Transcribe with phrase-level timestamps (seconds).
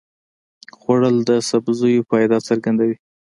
[0.77, 2.95] خوړل د سبزیو فایده څرګندوي